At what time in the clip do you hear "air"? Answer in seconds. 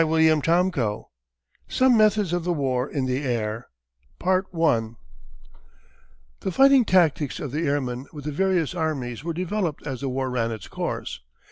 3.23-3.67